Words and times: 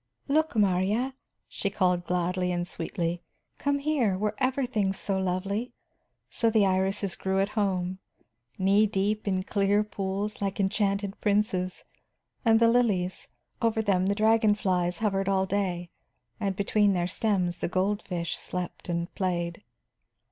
"Look, 0.27 0.55
Marya," 0.55 1.13
she 1.47 1.69
called 1.69 2.05
gladly 2.05 2.51
and 2.51 2.67
sweetly. 2.67 3.21
"Come 3.59 3.77
here; 3.77 4.17
were 4.17 4.33
ever 4.39 4.65
things 4.65 4.97
so 4.97 5.19
lovely? 5.19 5.73
So 6.27 6.49
the 6.49 6.65
irises 6.65 7.15
grew 7.15 7.39
at 7.39 7.49
home, 7.49 7.99
knee 8.57 8.87
deep 8.87 9.27
in 9.27 9.37
the 9.37 9.43
clear 9.43 9.83
pools, 9.83 10.41
like 10.41 10.59
enchanted 10.59 11.21
princes. 11.21 11.83
And 12.43 12.59
the 12.59 12.67
lilies, 12.67 13.27
over 13.61 13.83
them 13.83 14.07
the 14.07 14.15
dragon 14.15 14.55
flies 14.55 14.97
hovered 14.97 15.29
all 15.29 15.45
day 15.45 15.91
and 16.39 16.55
between 16.55 16.93
their 16.93 17.05
stems 17.05 17.59
the 17.59 17.69
goldfish 17.69 18.35
slept 18.35 18.89
and 18.89 19.13
played." 19.13 19.61